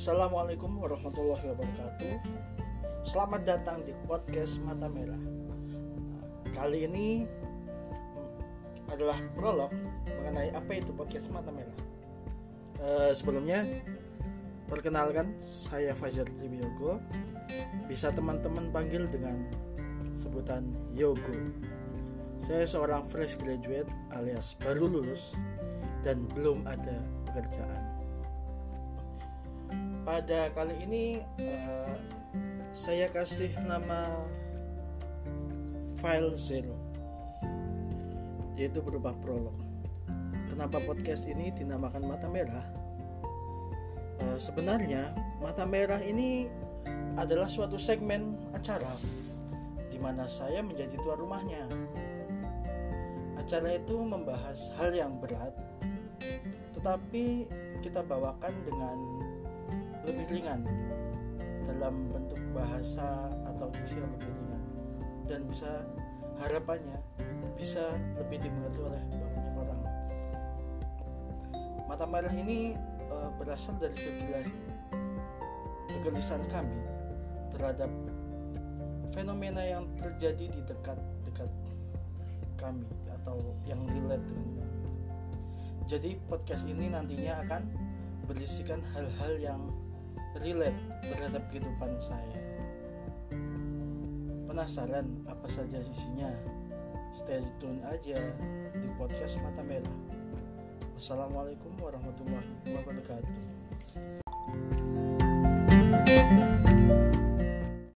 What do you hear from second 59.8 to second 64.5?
lebih ringan dalam bentuk bahasa atau diksi yang lebih